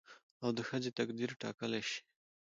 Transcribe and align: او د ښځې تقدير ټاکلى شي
او 0.43 0.49
د 0.57 0.59
ښځې 0.67 0.91
تقدير 0.99 1.31
ټاکلى 1.41 1.81
شي 1.89 1.99